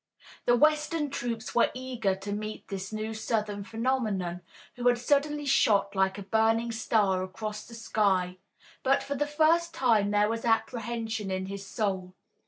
[0.47, 4.41] The western troops were eager to meet this new Southern phenomenon
[4.75, 8.37] who had suddenly shot like a burning star across the sky,
[8.81, 12.15] but for the first time there was apprehension in his soul.